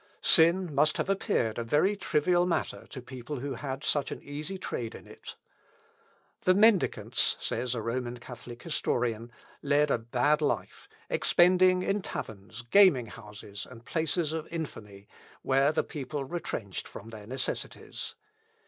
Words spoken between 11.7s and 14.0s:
in taverns, gaming houses, and